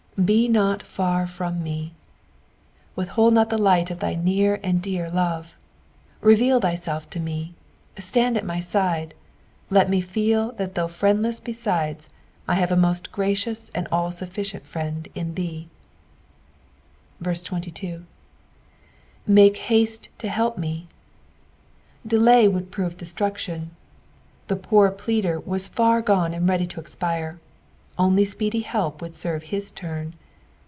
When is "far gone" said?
25.67-26.35